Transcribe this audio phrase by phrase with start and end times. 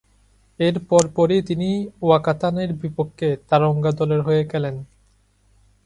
[0.59, 1.69] এর পরপরই তিনি
[2.01, 4.75] ওয়াকাতানের বিপক্ষে তারঙ্গা দলের হয়ে খেলেন।